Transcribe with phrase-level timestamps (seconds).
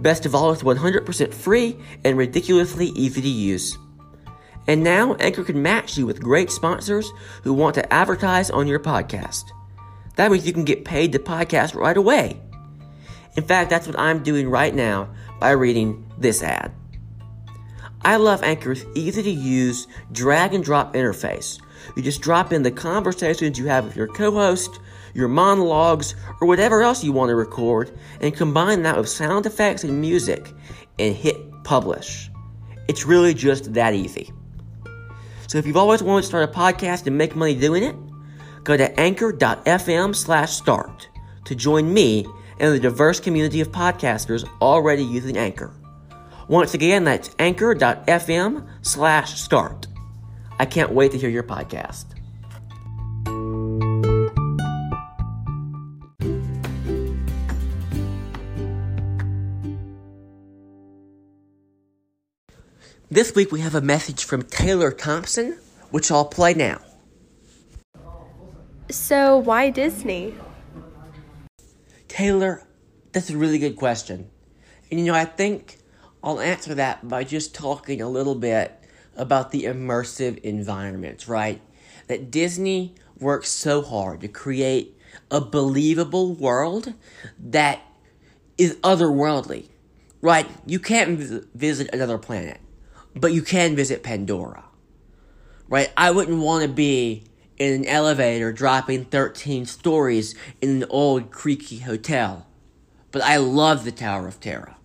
[0.00, 3.78] Best of all, it's 100% free and ridiculously easy to use.
[4.66, 7.10] And now, Anchor can match you with great sponsors
[7.42, 9.44] who want to advertise on your podcast.
[10.16, 12.40] That means you can get paid to podcast right away.
[13.36, 16.72] In fact, that's what I'm doing right now by reading this ad.
[18.02, 21.60] I love Anchor's easy to use drag and drop interface.
[21.96, 24.80] You just drop in the conversations you have with your co host,
[25.14, 29.84] your monologues, or whatever else you want to record, and combine that with sound effects
[29.84, 30.52] and music
[30.98, 32.30] and hit publish.
[32.88, 34.32] It's really just that easy.
[35.46, 37.96] So if you've always wanted to start a podcast and make money doing it,
[38.64, 41.08] go to anchor.fm slash start
[41.44, 42.26] to join me
[42.60, 45.74] and the diverse community of podcasters already using Anchor.
[46.46, 49.86] Once again, that's anchor.fm slash start.
[50.58, 52.19] I can't wait to hear your podcast.
[63.12, 65.58] This week we have a message from Taylor Thompson,
[65.90, 66.80] which I'll play now.
[68.88, 70.32] So, why Disney?
[72.06, 72.62] Taylor,
[73.10, 74.30] that's a really good question.
[74.92, 75.78] And you know, I think
[76.22, 78.80] I'll answer that by just talking a little bit
[79.16, 81.60] about the immersive environments, right?
[82.06, 84.96] That Disney works so hard to create
[85.32, 86.94] a believable world
[87.40, 87.80] that
[88.56, 89.68] is otherworldly,
[90.20, 90.48] right?
[90.64, 92.60] You can't visit another planet
[93.14, 94.64] but you can visit Pandora.
[95.68, 95.92] Right?
[95.96, 97.24] I wouldn't want to be
[97.58, 102.46] in an elevator dropping 13 stories in an old creaky hotel.
[103.12, 104.76] But I love the Tower of Terror.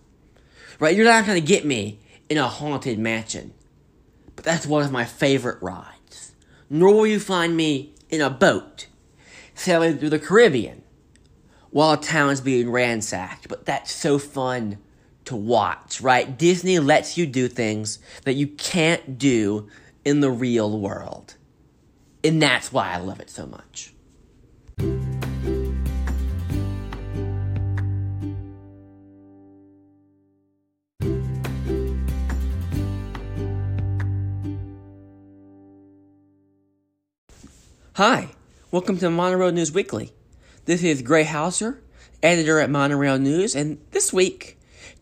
[0.78, 0.94] Right?
[0.94, 3.54] You're not going to get me in a haunted mansion.
[4.34, 6.32] But that's one of my favorite rides.
[6.68, 8.86] Nor will you find me in a boat
[9.54, 10.82] sailing through the Caribbean
[11.70, 13.48] while a town is being ransacked.
[13.48, 14.78] But that's so fun
[15.26, 16.38] to watch, right?
[16.38, 19.68] Disney lets you do things that you can't do
[20.04, 21.34] in the real world.
[22.24, 23.92] And that's why I love it so much.
[37.94, 38.28] Hi,
[38.70, 40.12] welcome to Monorail News Weekly.
[40.66, 41.82] This is Gray Hauser,
[42.22, 44.55] editor at Monorail News, and this week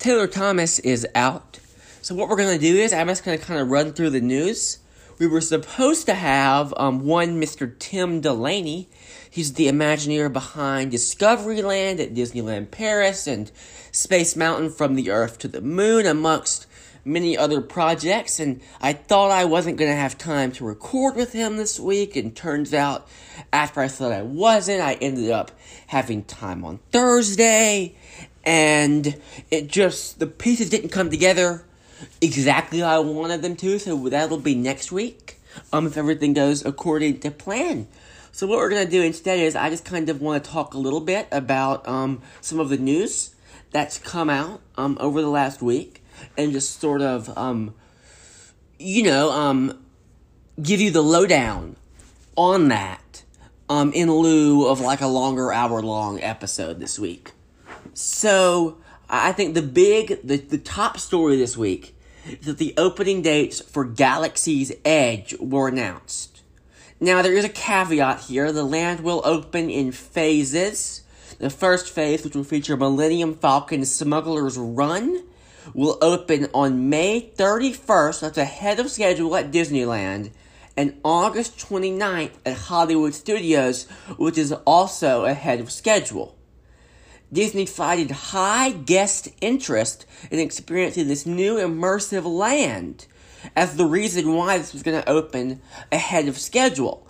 [0.04, 1.59] Taylor Thomas is out.
[2.03, 4.81] So what we're gonna do is I'm just gonna kind of run through the news.
[5.19, 7.72] We were supposed to have um, one Mr.
[7.78, 8.91] Tim Delaney.
[9.31, 13.50] He's the Imagineer behind Discoveryland at Disneyland Paris and
[13.92, 16.66] Space Mountain from the Earth to the Moon, amongst
[17.03, 18.38] many other projects.
[18.38, 22.15] And I thought I wasn't going to have time to record with him this week.
[22.15, 23.09] And turns out,
[23.54, 25.50] after I thought I wasn't, I ended up
[25.86, 27.97] having time on Thursday
[28.44, 31.65] and it just the pieces didn't come together
[32.21, 33.78] exactly how I wanted them to.
[33.78, 35.41] So that'll be next week.
[35.72, 37.87] Um, if everything goes according to plan.
[38.33, 40.78] So what we're gonna do instead is I just kind of want to talk a
[40.78, 43.34] little bit about um some of the news
[43.71, 46.03] that's come out um over the last week,
[46.37, 47.75] and just sort of um
[48.78, 49.84] you know um
[50.60, 51.77] give you the lowdown
[52.34, 53.22] on that
[53.69, 57.31] um in lieu of like a longer hour long episode this week.
[57.94, 58.78] So
[59.09, 61.97] I think the big, the, the top story this week
[62.27, 66.43] is that the opening dates for Galaxy's Edge were announced.
[67.00, 68.50] Now there is a caveat here.
[68.50, 71.03] The land will open in phases.
[71.38, 75.24] The first phase, which will feature Millennium Falcon Smuggler's Run,
[75.74, 78.21] will open on May 31st.
[78.21, 80.30] That's ahead of schedule at Disneyland.
[80.77, 83.84] And August 29th at Hollywood Studios,
[84.16, 86.36] which is also ahead of schedule.
[87.32, 93.06] Disney cited high guest interest in experiencing this new immersive land
[93.56, 95.60] as the reason why this was going to open
[95.91, 97.06] ahead of schedule.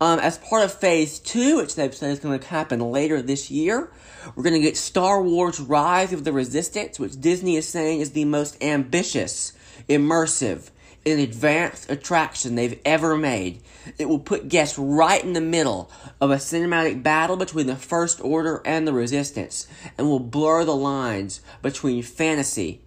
[0.00, 3.50] Um, as part of Phase 2, which they've said is going to happen later this
[3.50, 3.90] year,
[4.34, 8.10] we're going to get Star Wars Rise of the Resistance, which Disney is saying is
[8.10, 9.52] the most ambitious,
[9.88, 10.70] immersive,
[11.06, 13.62] an advanced attraction they've ever made.
[13.96, 18.20] It will put guests right in the middle of a cinematic battle between the First
[18.20, 22.82] Order and the Resistance, and will blur the lines between fantasy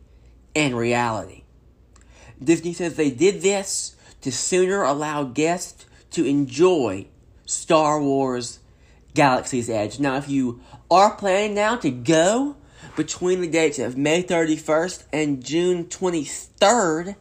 [0.54, 1.44] and reality.
[2.44, 7.08] Disney says they did this to sooner allow guests to enjoy
[7.46, 8.60] Star Wars
[9.14, 10.00] Galaxy's Edge.
[10.00, 10.62] Now, if you
[10.92, 12.56] are planning now to go
[13.00, 17.16] between the dates of May 31st and June 23rd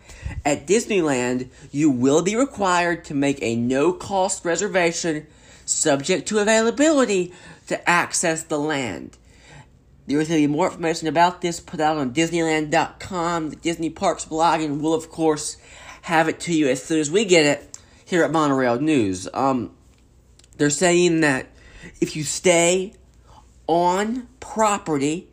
[0.45, 5.29] at Disneyland, you will be required to make a no cost reservation
[5.65, 7.33] subject to availability
[7.69, 9.17] to access the land.
[10.09, 13.91] There is going to be more information about this put out on Disneyland.com, the Disney
[13.91, 15.59] Parks blog, and we'll, of course,
[16.03, 19.29] have it to you as soon as we get it here at Monorail News.
[19.33, 19.71] Um,
[20.57, 21.47] they're saying that
[22.01, 22.95] if you stay
[23.69, 25.29] on property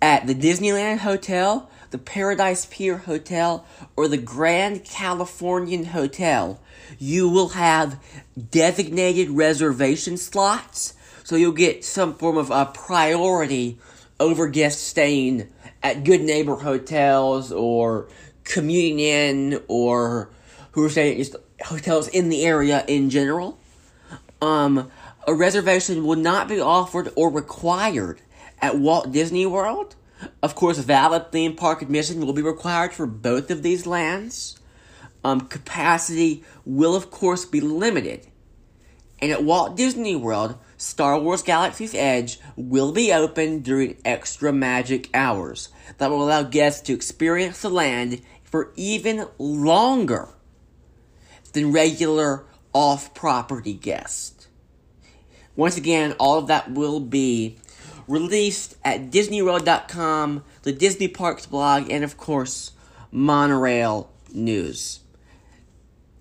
[0.00, 3.64] at the Disneyland Hotel, the Paradise Pier Hotel,
[3.96, 6.60] or the Grand Californian Hotel,
[6.98, 8.02] you will have
[8.50, 10.94] designated reservation slots.
[11.24, 13.78] So you'll get some form of a priority
[14.20, 15.48] over guests staying
[15.82, 18.08] at good neighbor hotels or
[18.44, 20.30] commuting in or
[20.72, 23.58] who are staying at hotels in the area in general.
[24.40, 24.90] Um,
[25.26, 28.20] a reservation will not be offered or required
[28.60, 29.94] at Walt Disney World.
[30.42, 34.58] Of course, valid theme park admission will be required for both of these lands.
[35.24, 38.26] Um, capacity will, of course, be limited.
[39.20, 45.10] And at Walt Disney World, Star Wars Galaxy's Edge will be open during extra magic
[45.12, 50.28] hours that will allow guests to experience the land for even longer
[51.52, 54.46] than regular off property guests.
[55.56, 57.58] Once again, all of that will be
[58.08, 62.72] released at DisneyWorld.com, the Disney Parks blog, and of course,
[63.12, 65.00] Monorail News.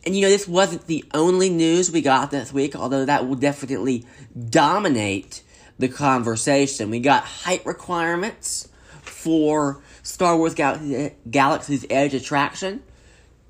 [0.06, 3.36] And you know, this wasn't the only news we got this week, although that will
[3.36, 4.06] definitely
[4.50, 5.44] dominate
[5.80, 6.90] the conversation.
[6.90, 8.70] We got height requirements
[9.02, 12.84] for Star Wars Gal- Galaxy's Edge attraction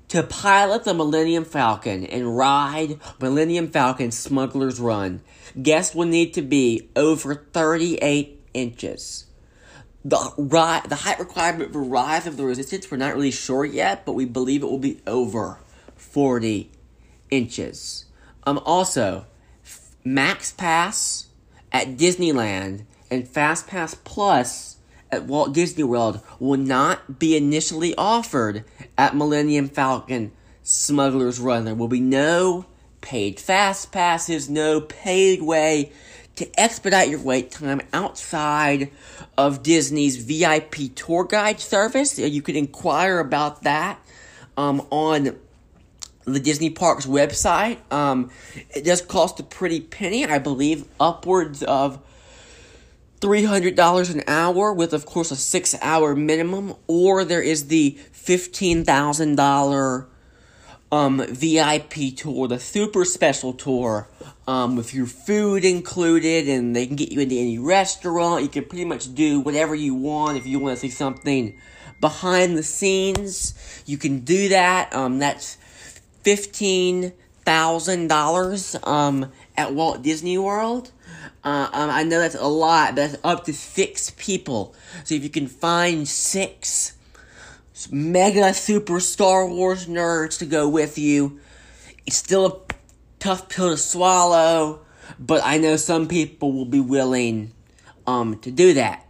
[0.08, 5.20] to pilot the Millennium Falcon and ride Millennium Falcon Smuggler's Run.
[5.60, 9.26] Guests will need to be over 38 inches.
[10.04, 14.06] The, ri- the height requirement for Rise of the Resistance, we're not really sure yet,
[14.06, 15.58] but we believe it will be over
[15.96, 16.70] 40
[17.30, 18.06] inches.
[18.44, 19.26] Um, also,
[20.04, 21.26] Max Pass
[21.70, 24.77] at Disneyland and Fast Pass Plus
[25.10, 28.64] at Walt Disney World will not be initially offered
[28.96, 30.32] at Millennium Falcon
[30.62, 31.64] Smuggler's Run.
[31.64, 32.66] There will be no
[33.00, 35.92] paid fast passes, no paid way
[36.36, 38.90] to expedite your wait time outside
[39.36, 42.18] of Disney's VIP tour guide service.
[42.18, 43.98] You can inquire about that
[44.56, 45.36] um, on
[46.24, 47.78] the Disney Parks website.
[47.90, 48.30] Um,
[48.70, 51.98] it does cost a pretty penny, I believe, upwards of
[53.20, 60.06] $300 an hour with, of course, a six hour minimum, or there is the $15,000
[60.90, 64.08] um, VIP tour, the super special tour,
[64.46, 68.42] um, with your food included, and they can get you into any restaurant.
[68.42, 71.58] You can pretty much do whatever you want if you want to see something
[72.00, 73.82] behind the scenes.
[73.84, 74.94] You can do that.
[74.94, 75.58] Um, that's
[76.22, 77.12] fifteen
[77.44, 80.92] thousand dollars um, at Walt Disney World.
[81.44, 84.74] Uh, um, I know that's a lot, but that's up to six people.
[85.04, 86.96] So if you can find six
[87.90, 91.40] mega super Star Wars nerds to go with you,
[92.06, 92.74] it's still a
[93.18, 94.80] tough pill to swallow,
[95.18, 97.52] but I know some people will be willing
[98.06, 99.06] um, to do that.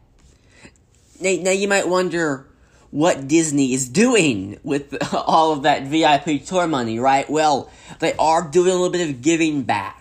[1.20, 2.46] Now, now you might wonder
[2.90, 7.28] what Disney is doing with all of that VIP tour money, right?
[7.28, 7.70] Well,
[8.00, 9.97] they are doing a little bit of giving back.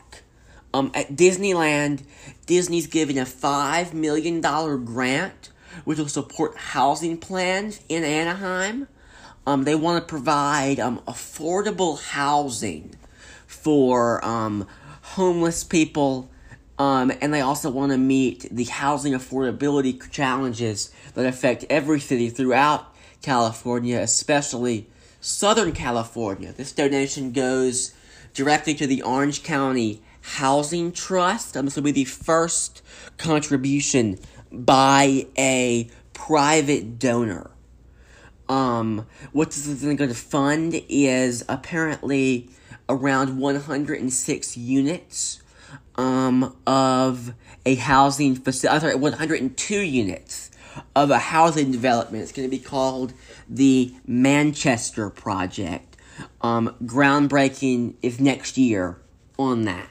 [0.74, 2.04] Um, at Disneyland,
[2.46, 5.50] Disney's giving a $5 million grant,
[5.86, 8.88] which will support housing plans in Anaheim.
[9.46, 12.96] Um, they want to provide um, affordable housing
[13.46, 14.68] for um,
[15.02, 16.30] homeless people,
[16.78, 22.30] um, and they also want to meet the housing affordability challenges that affect every city
[22.30, 24.88] throughout California, especially
[25.22, 26.52] Southern California.
[26.52, 27.94] This donation goes
[28.34, 31.56] directly to the Orange County Housing Trust.
[31.56, 32.82] Um, this will be the first
[33.18, 34.20] contribution
[34.52, 37.52] by a private donor.
[38.50, 42.50] Um, what this is going to fund is apparently
[42.90, 45.42] around 106 units
[45.96, 47.34] um, of
[47.66, 50.52] a housing facility, sorry, 102 units
[50.96, 52.24] of a housing development.
[52.24, 53.14] It's going to be called
[53.50, 55.98] the Manchester Project.
[56.42, 59.00] Um, groundbreaking is next year
[59.38, 59.90] on that.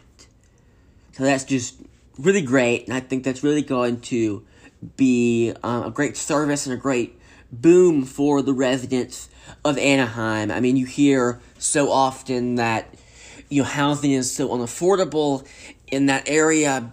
[1.17, 1.81] So that's just
[2.19, 4.45] really great, and I think that's really going to
[4.99, 7.19] be um, a great service and a great
[7.51, 9.31] boom for the residents
[9.65, 10.51] of Anaheim.
[10.51, 12.95] I mean, you hear so often that
[13.49, 15.49] you know housing is so unaffordable
[15.87, 16.93] in that area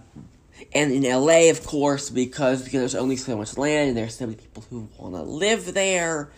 [0.74, 4.26] and in LA, of course, because, because there's only so much land and there's so
[4.26, 6.32] many people who want to live there,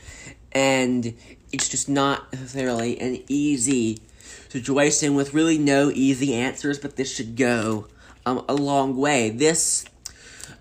[0.54, 1.16] and
[1.52, 4.02] it's just not necessarily an easy
[4.50, 7.88] situation with really no easy answers, but this should go
[8.26, 9.30] um, a long way.
[9.30, 9.86] This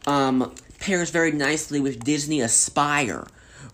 [0.07, 3.27] um, pairs very nicely with Disney Aspire,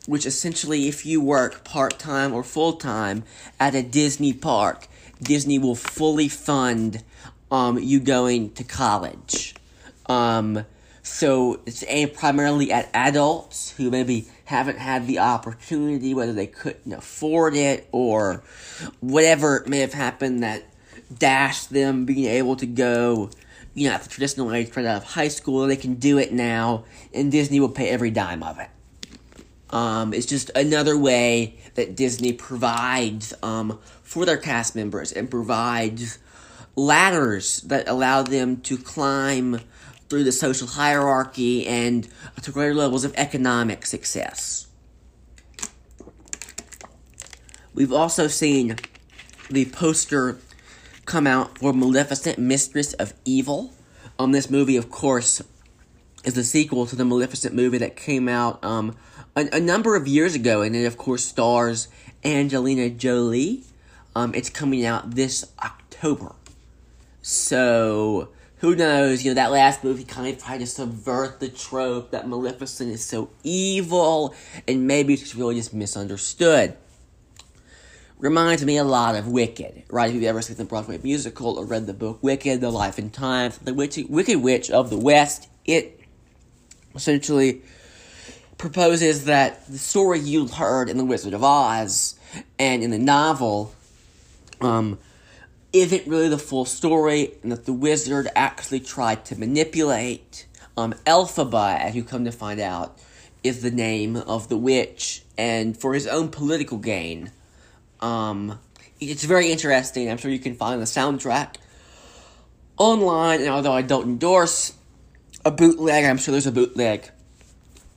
[0.06, 3.24] which essentially, if you work part time or full time
[3.58, 4.86] at a Disney park,
[5.22, 7.02] Disney will fully fund
[7.50, 9.54] um, you going to college.
[10.06, 10.64] Um,
[11.02, 16.92] so it's aimed primarily at adults who maybe haven't had the opportunity, whether they couldn't
[16.92, 18.42] afford it or
[18.98, 20.64] whatever may have happened that
[21.16, 23.30] dashed them being able to go,
[23.74, 25.68] you know, the traditional age right out of high school.
[25.68, 28.68] They can do it now, and Disney will pay every dime of it.
[29.70, 36.18] Um, it's just another way that Disney provides um, for their cast members and provides
[36.74, 39.60] ladders that allow them to climb
[40.10, 42.08] through the social hierarchy and
[42.42, 44.66] to greater levels of economic success.
[47.72, 48.76] We've also seen
[49.48, 50.38] the poster
[51.06, 53.72] come out for Maleficent, Mistress of Evil.
[54.18, 55.40] Um, this movie, of course,
[56.24, 58.96] is the sequel to the Maleficent movie that came out um,
[59.36, 61.88] a, a number of years ago, and it, of course, stars
[62.24, 63.64] Angelina Jolie.
[64.14, 66.34] Um, it's coming out this October.
[67.22, 68.28] So,
[68.60, 69.24] who knows?
[69.24, 73.02] You know, that last movie kind of tried to subvert the trope that Maleficent is
[73.02, 74.34] so evil,
[74.68, 76.76] and maybe it's really just misunderstood.
[78.18, 80.10] Reminds me a lot of Wicked, right?
[80.10, 83.10] If you've ever seen the Broadway musical or read the book Wicked, The Life and
[83.10, 85.98] Times, The Wicked Witch of the West, it
[86.94, 87.62] essentially
[88.58, 92.16] proposes that the story you heard in The Wizard of Oz
[92.58, 93.74] and in the novel
[94.60, 94.98] um,
[95.72, 100.46] isn't really the full story, and that the wizard actually tried to manipulate
[100.76, 102.98] um, Elphaba, as you come to find out,
[103.42, 107.30] is the name of the witch, and for his own political gain.
[108.00, 108.58] Um,
[109.00, 110.10] it's very interesting.
[110.10, 111.56] I'm sure you can find the soundtrack
[112.76, 114.74] online, and although I don't endorse
[115.44, 117.10] a bootleg, I'm sure there's a bootleg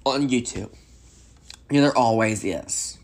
[0.06, 0.70] on YouTube.
[1.70, 2.98] You know, there always is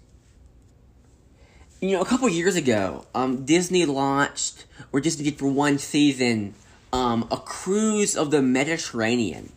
[1.81, 6.53] you know, a couple years ago, um, Disney launched, or Disney did for one season,
[6.91, 9.53] um, a cruise of the Mediterranean.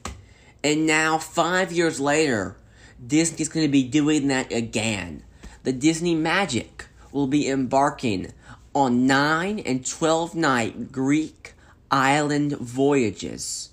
[0.62, 2.56] And now, five years later,
[3.04, 5.24] Disney's going to be doing that again.
[5.64, 8.32] The Disney Magic will be embarking
[8.74, 11.54] on 9 and 12 night Greek
[11.90, 13.70] island voyages.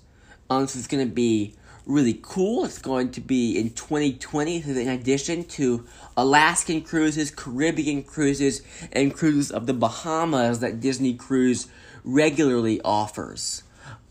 [0.50, 1.54] Um, this is going to be
[1.86, 2.64] really cool.
[2.64, 9.50] It's going to be in 2020, in addition to Alaskan cruises, Caribbean cruises, and cruises
[9.50, 11.68] of the Bahamas that Disney Cruise
[12.04, 13.62] regularly offers.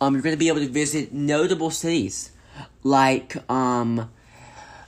[0.02, 2.32] Um, you're going to be able to visit notable cities
[2.84, 4.10] like um,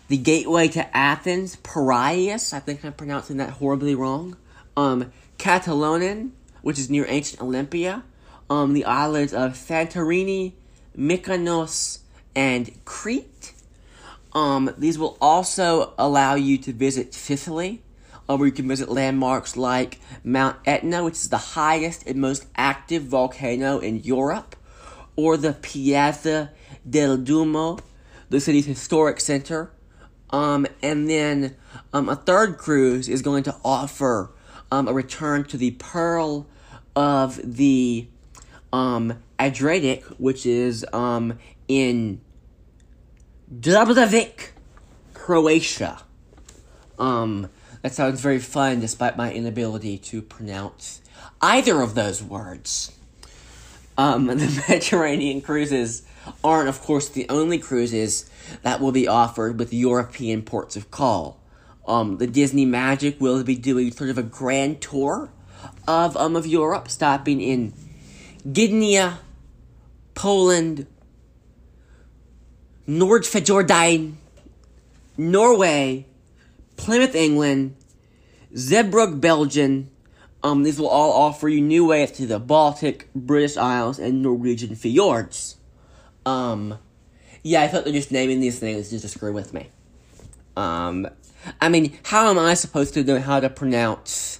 [0.07, 2.53] the gateway to Athens, Piraeus.
[2.53, 4.37] I think I'm pronouncing that horribly wrong.
[4.75, 6.27] Um, Catalonia,
[6.61, 8.03] which is near ancient Olympia.
[8.49, 10.53] Um, the islands of Santorini,
[10.97, 11.99] Mykonos,
[12.35, 13.53] and Crete.
[14.33, 17.81] Um, these will also allow you to visit Sicily,
[18.29, 22.45] uh, where you can visit landmarks like Mount Etna, which is the highest and most
[22.55, 24.55] active volcano in Europe,
[25.15, 26.51] or the Piazza
[26.89, 27.79] del Duomo,
[28.29, 29.71] the city's historic center.
[30.29, 31.57] Um, and then
[31.91, 34.31] um, a third cruise is going to offer
[34.71, 36.47] um, a return to the Pearl
[36.95, 38.07] of the
[38.71, 41.37] um, Adriatic, which is um,
[41.79, 42.21] in
[43.53, 44.49] Dubrovnik,
[45.13, 46.01] Croatia.
[46.99, 47.49] Um,
[47.81, 51.01] that sounds very fun despite my inability to pronounce
[51.41, 52.91] either of those words.
[53.97, 56.03] Um, the Mediterranean cruises
[56.43, 58.29] aren't, of course, the only cruises
[58.63, 61.39] that will be offered with European ports of call.
[61.87, 65.31] Um, the Disney Magic will be doing sort of a grand tour
[65.87, 67.73] of um of Europe, stopping in
[68.47, 69.17] Gdynia,
[70.13, 70.87] Poland,
[72.87, 74.13] Nordfjordeid,
[75.17, 76.05] Norway,
[76.77, 77.75] Plymouth, England,
[78.53, 79.89] Zeebrugge, Belgium.
[80.43, 84.75] Um, these will all offer you new ways to the Baltic, British Isles, and Norwegian
[84.75, 85.57] fjords.
[86.25, 86.79] Um,
[87.43, 89.69] yeah, I thought they're just naming these things just to screw with me.
[90.57, 91.07] Um,
[91.59, 94.39] I mean, how am I supposed to know how to pronounce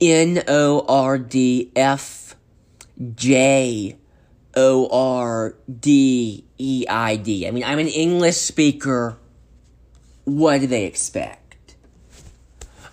[0.00, 2.36] N O R D F
[3.14, 3.96] J
[4.56, 7.46] O R D E I D?
[7.46, 9.18] I mean, I'm an English speaker.
[10.24, 11.76] what do they expect?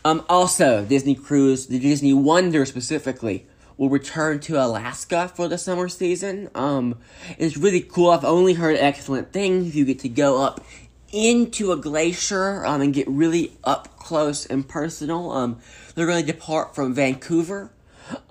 [0.05, 5.87] Um, also, Disney Cruise, the Disney Wonder specifically, will return to Alaska for the summer
[5.87, 6.49] season.
[6.53, 6.99] Um,
[7.37, 8.09] it's really cool.
[8.09, 9.75] I've only heard excellent things.
[9.75, 10.63] You get to go up
[11.11, 15.31] into a glacier um, and get really up close and personal.
[15.31, 15.59] Um,
[15.95, 17.71] they're going to depart from Vancouver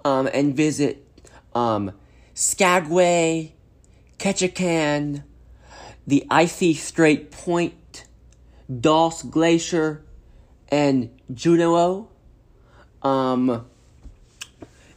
[0.05, 1.07] um, and visit
[1.55, 1.93] um,
[2.43, 3.55] Skagway,
[4.19, 5.23] Ketchikan,
[6.09, 8.05] the Icy Strait Point,
[8.81, 10.03] Dawes Glacier,
[10.69, 12.09] and Juneau.
[13.01, 13.65] Um,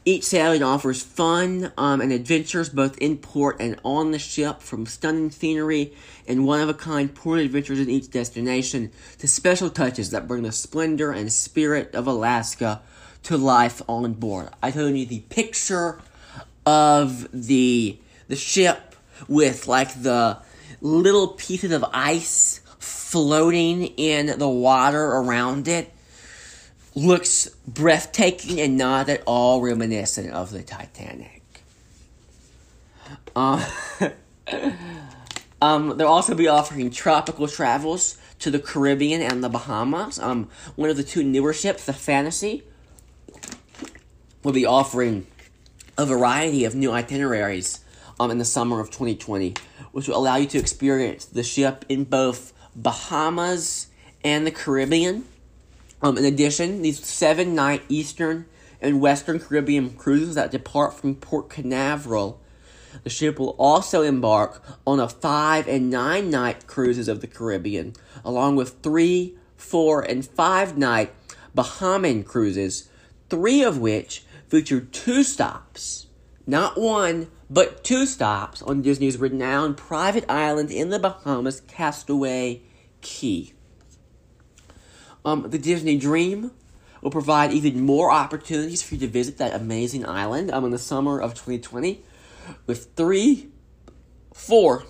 [0.06, 4.88] each sailing offers fun um, and adventures both in port and on the ship, from
[4.88, 5.94] stunning scenery
[6.28, 10.42] and one of a kind port adventures in each destination to special touches that bring
[10.42, 12.82] the splendor and spirit of Alaska
[13.22, 14.50] to life on board.
[14.64, 16.02] I told you the picture
[16.66, 18.96] of the the ship
[19.28, 20.38] with like the
[20.82, 25.92] little pieces of ice floating in the water around it
[26.96, 31.44] looks breathtaking and not at all reminiscent of the Titanic.
[33.36, 33.62] Um,
[35.62, 40.20] um, they'll also be offering tropical travels to the Caribbean and the Bahamas.
[40.20, 42.64] Um, one of the two newer ships, the Fantasy,
[44.44, 45.28] will be offering
[45.98, 47.80] a variety of new itineraries
[48.20, 49.54] um, in the summer of 2020,
[49.92, 53.88] which will allow you to experience the ship in both Bahamas
[54.24, 55.26] and the Caribbean.
[56.02, 58.46] Um, in addition, these seven night Eastern
[58.82, 62.42] and Western Caribbean cruises that depart from Port Canaveral,
[63.04, 67.94] the ship will also embark on a five and nine night cruises of the Caribbean,
[68.24, 71.14] along with three, four, and five night
[71.56, 72.90] Bahamian cruises,
[73.30, 74.24] three of which
[74.56, 76.08] feature two stops,
[76.48, 82.62] not one, but two stops on Disney's renowned private island in the Bahamas, Castaway
[83.02, 83.52] Cay.
[85.26, 86.52] Um, the Disney Dream
[87.02, 90.78] will provide even more opportunities for you to visit that amazing island um, in the
[90.78, 92.02] summer of 2020
[92.66, 93.50] with three,
[94.34, 94.86] four,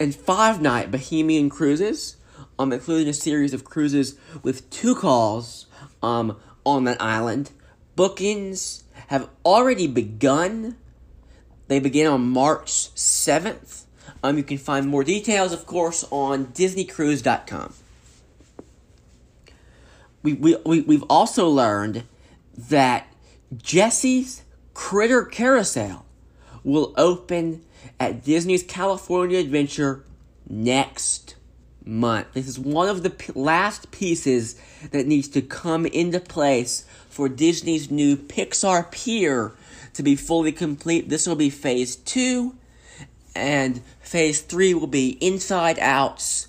[0.00, 2.16] and five night Bahamian cruises,
[2.58, 5.66] um, including a series of cruises with two calls
[6.02, 7.50] um, on that island.
[7.96, 10.76] Bookings have already begun.
[11.68, 13.84] They begin on March 7th.
[14.22, 17.74] Um, you can find more details, of course, on DisneyCruise.com
[20.24, 22.02] we, we, we, we've also learned
[22.56, 23.06] that
[23.56, 26.04] Jesse's Critter Carousel
[26.64, 27.62] will open
[28.00, 30.02] at Disney's California Adventure
[30.48, 31.36] next
[31.84, 32.28] month.
[32.32, 34.58] This is one of the p- last pieces
[34.90, 39.52] that needs to come into place for Disney's new Pixar Pier
[39.92, 41.08] to be fully complete.
[41.08, 42.56] This will be phase two,
[43.36, 46.48] and phase three will be Inside Out's,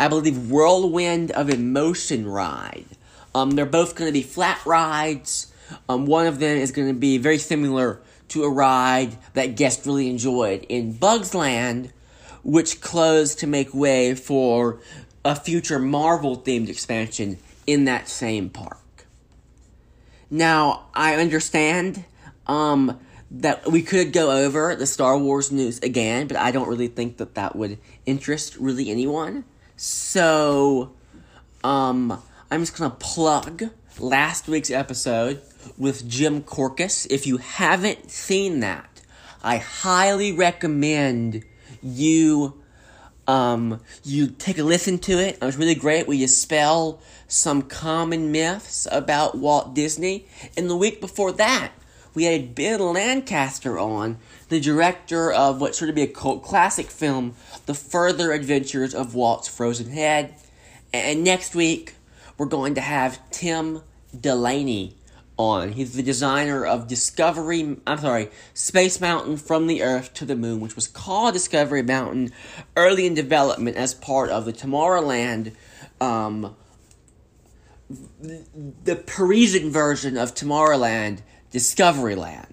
[0.00, 2.86] I believe, Whirlwind of Emotion ride.
[3.34, 5.52] Um, they're both going to be flat rides.
[5.86, 9.86] Um, one of them is going to be very similar to a ride that guests
[9.86, 11.92] really enjoyed in Bugs Land,
[12.42, 14.80] which closed to make way for
[15.26, 18.78] a future Marvel themed expansion in that same park.
[20.30, 22.04] Now, I understand
[22.46, 22.98] um,
[23.30, 27.18] that we could go over the Star Wars news again, but I don't really think
[27.18, 29.44] that that would interest really anyone.
[29.76, 30.92] So,
[31.62, 33.64] um, I'm just gonna plug
[33.98, 35.42] last week's episode
[35.76, 37.06] with Jim Korkis.
[37.10, 39.02] If you haven't seen that,
[39.42, 41.44] I highly recommend
[41.82, 42.62] you
[43.26, 45.38] um, you take a listen to it.
[45.40, 46.06] It was really great.
[46.06, 50.26] We dispel some common myths about Walt Disney.
[50.56, 51.72] And the week before that,
[52.14, 56.90] we had Bill Lancaster on, the director of what sort of be a cult classic
[56.90, 57.34] film,
[57.66, 60.34] The Further Adventures of Walt's Frozen Head.
[60.94, 61.94] And next week,
[62.38, 63.82] we're going to have Tim
[64.18, 64.95] Delaney
[65.36, 65.72] on.
[65.72, 70.60] He's the designer of Discovery, I'm sorry, Space Mountain from the Earth to the Moon,
[70.60, 72.32] which was called Discovery Mountain
[72.76, 75.54] early in development as part of the Tomorrowland,
[76.00, 76.56] um,
[78.18, 81.20] the Parisian version of Tomorrowland,
[81.52, 82.52] Discoveryland.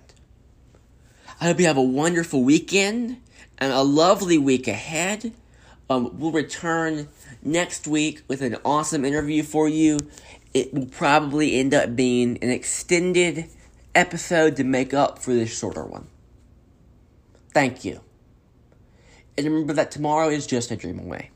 [1.40, 3.18] I hope you have a wonderful weekend
[3.58, 5.34] and a lovely week ahead.
[5.90, 7.10] Um, we'll return
[7.42, 10.00] next week with an awesome interview for you.
[10.54, 13.50] It will probably end up being an extended
[13.96, 16.08] episode to make up for this shorter one.
[17.54, 18.02] Thank you.
[19.38, 21.32] And remember that tomorrow is just a dream away.